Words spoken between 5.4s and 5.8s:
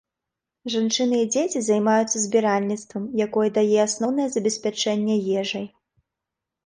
ежай.